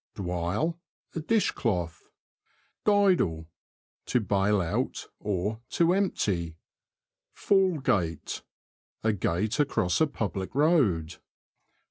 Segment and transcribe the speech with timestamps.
[0.15, 0.79] DwYLE.—
[1.15, 2.09] A dishcloth.
[2.85, 3.45] Dydle.—
[4.07, 5.09] To bail out,
[5.69, 6.57] to empty.
[7.35, 8.41] Fall Gate.—
[9.03, 11.17] A gate across a public road.